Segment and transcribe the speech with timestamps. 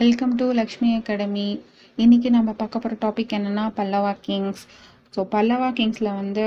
[0.00, 1.46] Welcome to Lakshmi academy
[1.98, 4.62] இன்னைக்கு நம்ம பார்க்க போகிற டாபிக் என்னன்னா பல்லவா கிங்ஸ்
[5.16, 6.44] ஸோ பல்லவா கிங்ஸில் வந்து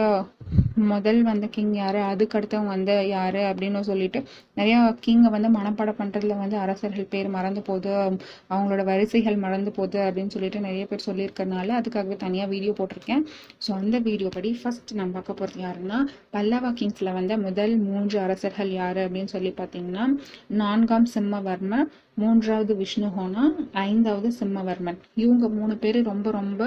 [0.92, 1.98] முதல் வந்து கிங் யார்?
[2.12, 3.38] அதுக்கடுத்தவங்க வந்து யார்?
[3.50, 4.20] அப்படின்னு சொல்லிட்டு
[4.60, 7.92] நிறையா கிங்கை வந்து மனப்பாடம் பண்ணுறதுல வந்து அரசர்கள் பேர் மறந்து போகுது
[8.54, 13.24] அவங்களோட வரிசைகள் மறந்து போகுது அப்படின்னு சொல்லிட்டு நிறைய பேர் சொல்லியிருக்கறனால அதுக்காகவே தனியாக வீடியோ போட்டிருக்கேன்.
[13.66, 16.00] ஸோ அந்த வீடியோ படி ஃபர்ஸ்ட் நம்ம பார்க்க போகிறது யாருன்னா
[16.36, 20.06] பல்லவா கிங்ஸில் வந்து முதல் மூன்று அரசர்கள் யார் அப்படின்னு சொல்லி பார்த்தீங்கன்னா
[20.62, 21.88] நான்காம் சிம்மவர்மன்
[22.22, 23.44] மூன்றாவது விஷ்ணுஹோனா
[23.84, 24.98] ஐந்தாவது சிம்மவர்மன்.
[25.22, 26.62] இவங்க மூணு பேர் ரொம்ப ரொம்ப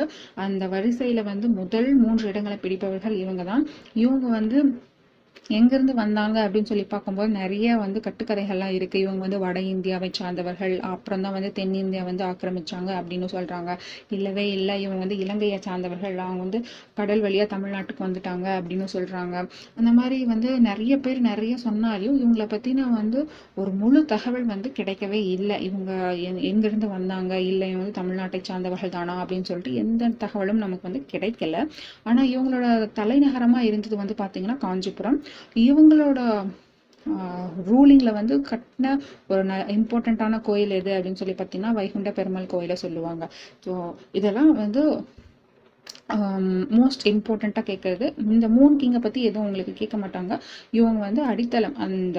[0.45, 3.63] அந்த வரிசையில வந்து முதல் மூன்று இடங்களை பிடிப்பவர்கள் இவங்க தான்.
[3.95, 4.59] இவங்க வந்து
[5.57, 11.25] எங்கேருந்து வந்தாங்க அப்படின்னு சொல்லி பார்க்கும்போது நிறைய வந்து கட்டுக்கதைகள்லாம் இருக்குது இவங்க வந்து வட இந்தியாவை சார்ந்தவர்கள் அப்புறம்
[11.27, 13.71] தான் வந்து தென்னிந்தியா வந்து ஆக்கிரமிச்சாங்க அப்படின்னு சொல்கிறாங்க
[14.17, 16.17] இல்லவே இல்லை இவங்க வந்து இலங்கையை சார்ந்தவர்கள்.
[16.27, 16.61] அவங்க வந்து
[17.01, 19.35] கடல் வழியாக தமிழ்நாட்டுக்கு வந்துட்டாங்க அப்படின்னு சொல்கிறாங்க
[19.79, 23.19] அந்த மாதிரி வந்து நிறைய பேர் நிறைய சொன்னாலையும் இவங்களை பற்றின வந்து
[23.61, 25.57] ஒரு முழு தகவல் வந்து கிடைக்கவே இல்லை.
[25.69, 25.91] இவங்க
[26.51, 27.33] எங்கேருந்து வந்தாங்க?
[27.51, 29.15] இல்லை இவங்க வந்து தமிழ்நாட்டை சார்ந்தவர்கள் தானா?
[29.23, 31.57] அப்படின்னு சொல்லிட்டு எந்த தகவலும் நமக்கு வந்து கிடைக்கல.
[32.09, 32.67] ஆனால் இவங்களோட
[33.01, 35.19] தலைநகரமாக இருந்தது வந்து பார்த்திங்கன்னா காஞ்சிபுரம்.
[35.63, 36.21] இவங்களோட
[37.69, 38.87] ரூலிங்கில் வந்து கட்டின
[39.29, 43.25] ஒரு ந இம்பார்ட்டண்ட்டான கோயில் எது அப்படின்னு சொல்லி பார்த்தீங்கன்னா வைகுண்ட பெருமாள் கோயிலை சொல்லுவாங்க.
[43.65, 43.73] ஸோ
[44.13, 44.83] இதெல்லாம் வந்து
[46.79, 50.33] மோஸ்ட் இம்பார்ட்டண்ட்டாக கேட்குறது இந்த மூணு கிங்கை பற்றி எதுவும் உங்களுக்கு கேட்க மாட்டாங்க.
[50.79, 51.77] இவங்க வந்து அடித்தளம்.
[51.85, 52.19] அந்த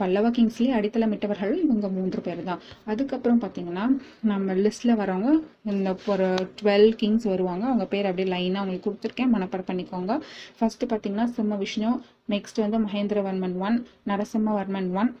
[0.00, 2.62] பல்லவ கிங்ஸ்லேயே அடித்தளம் இட்டவர்கள் இவங்க மூன்று பேர் தான்.
[2.92, 3.84] அதுக்கப்புறம் பார்த்தீங்கன்னா
[4.30, 5.30] நம்ம லிஸ்ட்டில் வரவங்க
[5.74, 6.28] இந்த ஒரு
[6.60, 7.64] டுவெல் கிங்ஸ் வருவாங்க.
[7.70, 9.32] அவங்க பேர் அப்படியே லைனாக அவங்களுக்கு கொடுத்துருக்கேன்.
[9.36, 10.14] மனப்பாடம் பண்ணிக்கோங்க.
[10.58, 11.92] ஃபஸ்ட்டு பார்த்தீங்கன்னா சிம்ம விஷ்ணு.
[12.34, 13.78] நெக்ஸ்ட் வந்து Mahendravarman one
[14.12, 15.12] Narasimhavarman one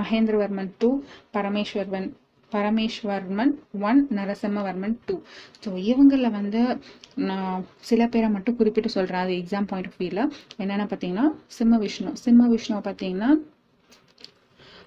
[0.00, 0.88] Mahendravarman two
[1.34, 2.08] பரமேஸ்வர்வன்
[2.52, 3.52] Parameshvaravarman
[3.88, 5.14] one Narasimhavarman two
[5.64, 6.60] so இவங்களில் வந்து
[7.28, 10.22] நான் சில பேரை மட்டும் குறிப்பிட்டு சொல்கிறேன் அது எக்ஸாம் பாயிண்ட் ஆஃப் வியூவில்
[10.62, 11.26] என்னென்ன பார்த்தீங்கன்னா
[11.58, 12.12] சிம்ம விஷ்ணு.
[12.24, 13.30] சிம்ம விஷ்ணுவை பார்த்தீங்கன்னா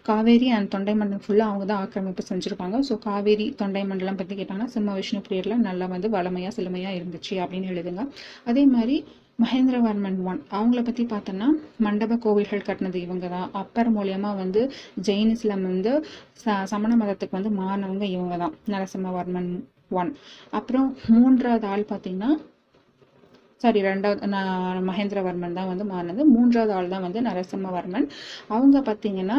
[0.10, 2.78] காவேரி அண்ட் தொண்டை மண்டலம் ஃபுல்லாக அவங்க தான் ஆக்கிரமிப்பு செஞ்சுருப்பாங்க.
[2.88, 7.72] ஸோ காவேரி தொண்டை மண்டலம் பற்றி கேட்டாங்கன்னா சிம்ம விஷ்ணு பீரியடில் நல்லா வந்து வளமையாக செழுமையாக இருந்துச்சு அப்படின்னு
[7.74, 8.06] எழுதுங்க.
[8.52, 8.96] அதே மாதிரி
[9.40, 14.62] மகேந்திரவர்மன் ஒன் அவங்கள பற்றி பார்த்தோன்னா மண்டப கோவில்கள் கட்டினது இவங்க தான் அப்பர் மூலியமாக வந்து
[15.04, 15.92] ஜெயினிஸ்லம் வந்து
[16.44, 19.52] ச சமண மதத்துக்கு வந்து மாறினவங்க இவங்க தான் நரசிம்மவர்மன்
[19.92, 20.12] ஒன்
[20.52, 22.32] அப்புறம் மூன்றாவது ஆள் பார்த்தீங்கன்னா
[23.62, 26.24] சாரி ரெண்டாவது நான் மகேந்திரவர்மன் தான் வந்து மாறினது.
[26.26, 28.06] மூன்றாவது ஆள் தான் வந்து நரசிம்மவர்மன்
[28.48, 29.38] அவங்க பார்த்தீங்கன்னா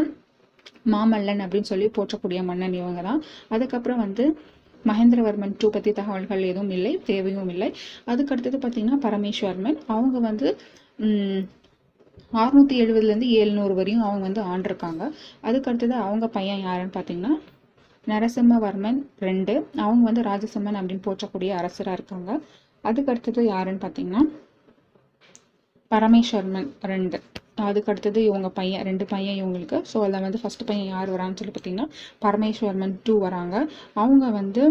[0.87, 4.25] மாமல்லன் அப்படின்னு சொல்லி போற்றக்கூடிய மன்னன் இவங்க தான் அதுக்கப்புறம் வந்து
[4.89, 7.69] மகேந்திரவர்மன் டூ பற்றி தகவல்கள் எதுவும் இல்லை தேவையும் இல்லை.
[8.11, 9.79] அதுக்கு அடுத்தது பார்த்தீங்கன்னா பரமேஸ்வர்மன்.
[9.95, 10.49] அவங்க வந்து
[12.41, 15.03] அறுநூத்தி எழுபதுலேருந்து ஏழ்நூறு வரையும் அவங்க வந்து ஆண்டிருக்காங்க
[15.47, 17.35] அதுக்கு அடுத்தது அவங்க பையன் யாருன்னு பார்த்தீங்கன்னா
[18.07, 19.55] நரசிம்மவர்மன் ரெண்டு.
[19.85, 22.31] அவங்க வந்து ராஜசிம்மன் அப்படின்னு போற்றக்கூடிய அரசராக இருக்காங்க.
[22.89, 24.23] அதுக்கு அடுத்தது யாருன்னு பார்த்தீங்கன்னா
[25.91, 27.19] பரமேஸ்வர்மன் ரெண்டு.
[27.69, 29.79] அதுக்கு அடுத்தது இவங்க பையன் ரெண்டு பையன் இவங்களுக்கு.
[29.91, 31.87] ஸோ அதில் வந்து ஃபஸ்ட்டு பையன் யார் வரான்னு சொல்லி பார்த்தீங்கன்னா
[32.25, 33.57] பரமேஸ்வர்மன் டூ வராங்க.
[34.03, 34.65] அவங்க வந்து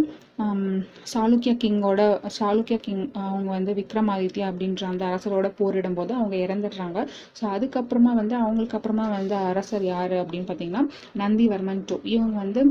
[1.14, 2.02] சாளுக்கிய கிங்கோட
[2.40, 7.00] சாளுக்கிய கிங் அவங்க வந்து விக்ரமாதித்யா அப்படின்ற அந்த அரசரோட போரிடும் போது அவங்க இறந்துடுறாங்க.
[7.40, 10.86] ஸோ அதுக்கப்புறமா வந்து அவங்களுக்கு அப்புறமா வந்து அரசர் யார் அப்படின்னு பார்த்தீங்கன்னா
[11.24, 12.64] நந்திவர்மன் டூ இவங்க வந்து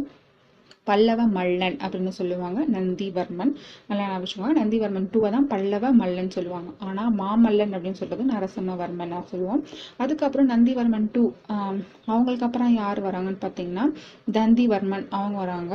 [0.91, 3.53] பல்லவ மல்லன் அப்படின்னு சொல்லுவாங்க நந்திவர்மன்.
[3.89, 6.71] நல்லா ஞாபகம் நந்திவர்மன் டூவை தான் பல்லவ மல்லன் சொல்லுவாங்க.
[6.89, 9.63] ஆனால் மாமல்லன் அப்படின்னு சொல்றது நரசிம்மவர்மன் சொல்லுவோம்.
[10.05, 11.25] அதுக்கப்புறம் நந்திவர்மன் டூ
[12.13, 13.87] அவங்களுக்கு அப்புறம் யார் வராங்கன்னு பார்த்தீங்கன்னா
[14.39, 15.75] தந்திவர்மன் அவங்க வராங்க.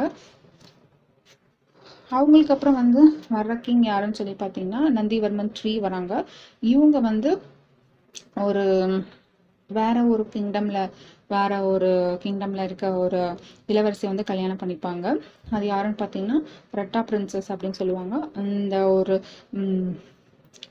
[2.11, 3.01] அவங்களுக்கு அப்புறம் வந்து
[3.35, 6.13] வர்ற கிங் யாருன்னு சொல்லி பார்த்தீங்கன்னா நந்திவர்மன் த்ரீ வராங்க.
[6.73, 7.29] இவங்க வந்து
[8.47, 8.63] ஒரு
[9.69, 10.79] வேற ஒரு கிங்டம்ல
[11.29, 11.89] வேற ஒரு
[12.23, 13.21] கிங்டம்ல இருக்க ஒரு
[13.73, 15.05] இளவரசி வந்து கல்யாணம் பண்ணிப்பாங்க.
[15.55, 16.39] அது யாருன்னு பார்த்தீங்கன்னா
[16.79, 18.15] ரெட்டா பிரின்சஸ் அப்படின்னு சொல்லுவாங்க.
[18.41, 19.15] அந்த ஒரு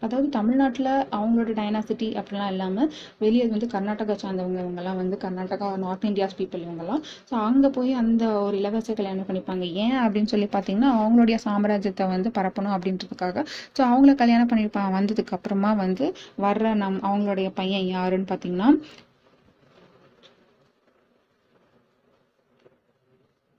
[0.04, 2.88] அதாவது தமிழ்நாட்டில் அவங்களோட டைனாசிட்டி அப்படிலாம் இல்லாமல்
[3.22, 7.02] வெளியே வந்து கர்நாடகா சார்ந்தவங்க இவங்கெல்லாம் வந்து கர்நாடகா நார்த் இந்தியாஸ் பீப்புள் இவங்கெல்லாம்.
[7.28, 9.66] ஸோ அங்கே போய் அந்த ஒரு இளவரசியை கல்யாணம் பண்ணிப்பாங்க.
[9.84, 13.44] ஏன் அப்படின்னு சொல்லி பார்த்தீங்கன்னா அவங்களுடைய சாம்ராஜ்யத்தை வந்து பரப்பணும் அப்படின்றதுக்காக.
[13.76, 16.06] ஸோ அவங்கள கல்யாணம் பண்ணிப்பா வந்ததுக்கு அப்புறமா வந்து
[16.46, 18.70] வர்ற நம் அவங்களுடைய பையன் யாருன்னு பார்த்தீங்கன்னா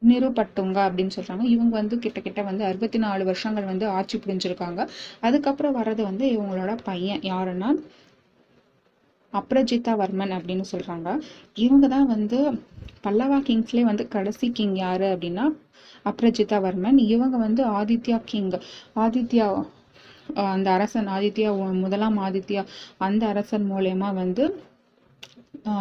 [0.03, 4.81] நிருபட்டுங்க அப்படின்னு சொல்கிறாங்க இவங்க வந்து கிட்டக்கிட்ட வந்து அறுபத்தி நாலு வருஷங்கள் வந்து ஆட்சி புரிஞ்சிருக்காங்க.
[5.21, 7.21] அதுக்கப்புறம் வர்றது வந்து இவங்களோட பையன்.
[7.31, 7.69] யாருன்னா?
[9.33, 11.09] அப்ரஜிதா வர்மன் அப்படின்னு சொல்கிறாங்க
[11.57, 12.39] இவங்க தான் வந்து
[13.05, 15.45] பல்லவா கிங்ஸ்லேயே வந்து கடைசி கிங் யார் அப்படின்னா?
[16.05, 16.99] அப்ரஜிதா வர்மன்.
[17.13, 18.51] இவங்க வந்து ஆதித்யா கிங்
[19.05, 19.47] ஆதித்யா
[20.51, 21.49] அந்த அரசன் ஆதித்யா
[21.81, 22.61] முதலாம் ஆதித்யா
[23.07, 24.43] அந்த அரசன் மூலயமா வந்து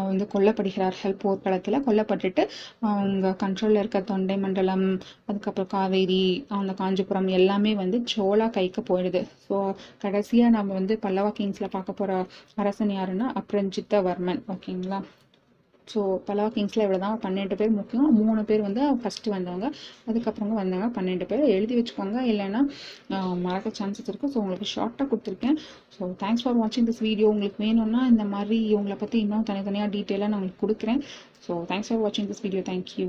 [0.08, 1.84] வந்து கொல்லப்படுகிறார்கள் போர்க்களத்தில்.
[1.86, 2.42] கொல்லப்பட்டுட்டு
[2.90, 4.86] அவங்க கண்ட்ரோலில் இருக்க தொண்டை மண்டலம்
[5.28, 6.20] அதுக்கப்புறம் காவேரி
[6.58, 9.22] அந்த காஞ்சிபுரம் எல்லாமே வந்து சோழா கைக்கு போயிடுது.
[9.46, 9.56] ஸோ
[9.98, 12.20] கடைசியாக நம்ம வந்து பல்லவா கிங்ஸில் பார்க்க போகிற
[12.56, 14.42] அரசன் யாருன்னா அப்ரஞ்சித்தவர்மன்.
[14.54, 15.00] ஓகேங்களா?
[15.92, 18.08] ஸோ பலா கிங்ஸில் இவ்வளோ தான் பன்னெண்டு பேர் முக்கியம்.
[18.20, 19.68] மூணு பேர் வந்து ஃபஸ்ட்டு வந்தவங்க.
[20.10, 21.42] அதுக்கப்புறமா வந்தாங்க பன்னெண்டு பேர்.
[21.56, 22.20] எழுதி வச்சுக்கோங்க.
[22.32, 22.62] இல்லைன்னா
[23.46, 25.58] மறக்க சான்சஸ் இருக்குது ஸோ உங்களுக்கு ஷார்ட்டாக கொடுத்துருக்கேன்.
[25.96, 30.30] ஸோ தேங்க்ஸ் ஃபார் வாட்சிங் திஸ் வீடியோ உங்களுக்கு வேணும்னா இந்த மாதிரி இவங்களை பற்றி இன்னும் தனித்தனியாக டீட்டெயிலாக
[30.32, 31.02] நான் உங்களுக்கு கொடுக்குறேன்.
[31.46, 33.08] ஸோ தேங்க்ஸ் ஃபார் வாட்சிங் திஸ் வீடியோ தேங்க்யூ